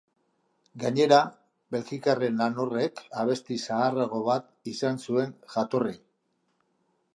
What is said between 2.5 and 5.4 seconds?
horrek abesti zaharrago bat izan zuen